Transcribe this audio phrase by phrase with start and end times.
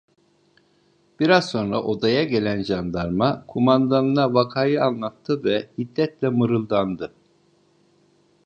[1.19, 7.13] Biraz sonra odaya gelen jandarma kumandanına vakayı anlattı ve hiddetle mırıldandı: